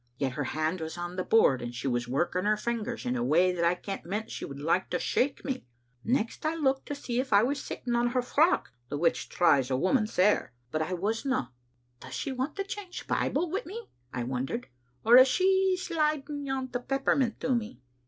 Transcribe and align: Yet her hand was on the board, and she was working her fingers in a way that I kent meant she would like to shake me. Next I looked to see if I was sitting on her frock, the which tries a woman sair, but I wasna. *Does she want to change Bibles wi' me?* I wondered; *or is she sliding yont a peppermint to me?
Yet 0.17 0.31
her 0.31 0.45
hand 0.45 0.81
was 0.81 0.97
on 0.97 1.15
the 1.15 1.23
board, 1.23 1.61
and 1.61 1.75
she 1.75 1.87
was 1.87 2.07
working 2.07 2.45
her 2.45 2.57
fingers 2.57 3.05
in 3.05 3.15
a 3.15 3.23
way 3.23 3.51
that 3.51 3.63
I 3.63 3.75
kent 3.75 4.03
meant 4.03 4.31
she 4.31 4.43
would 4.45 4.59
like 4.59 4.89
to 4.89 4.97
shake 4.99 5.45
me. 5.45 5.67
Next 6.03 6.43
I 6.43 6.55
looked 6.55 6.87
to 6.87 6.95
see 6.95 7.19
if 7.19 7.31
I 7.31 7.43
was 7.43 7.61
sitting 7.61 7.93
on 7.93 8.07
her 8.07 8.23
frock, 8.23 8.71
the 8.89 8.97
which 8.97 9.29
tries 9.29 9.69
a 9.69 9.77
woman 9.77 10.07
sair, 10.07 10.53
but 10.71 10.81
I 10.81 10.93
wasna. 10.93 11.51
*Does 11.99 12.15
she 12.15 12.31
want 12.31 12.55
to 12.55 12.63
change 12.63 13.05
Bibles 13.05 13.51
wi' 13.53 13.61
me?* 13.67 13.89
I 14.11 14.23
wondered; 14.23 14.69
*or 15.05 15.17
is 15.17 15.27
she 15.27 15.77
sliding 15.79 16.47
yont 16.47 16.75
a 16.75 16.79
peppermint 16.79 17.39
to 17.41 17.53
me? 17.53 17.79